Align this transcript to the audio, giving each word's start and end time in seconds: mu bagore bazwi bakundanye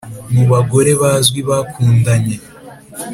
mu 0.33 0.43
bagore 0.51 0.91
bazwi 1.01 1.39
bakundanye 1.49 2.35